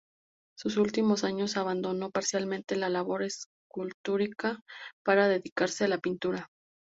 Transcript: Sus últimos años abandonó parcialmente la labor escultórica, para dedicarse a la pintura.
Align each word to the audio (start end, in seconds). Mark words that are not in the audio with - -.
Sus 0.57 0.77
últimos 0.77 1.23
años 1.23 1.57
abandonó 1.57 2.09
parcialmente 2.09 2.75
la 2.75 2.89
labor 2.89 3.21
escultórica, 3.21 4.59
para 5.05 5.27
dedicarse 5.27 5.85
a 5.85 5.89
la 5.89 5.99
pintura. 5.99 6.49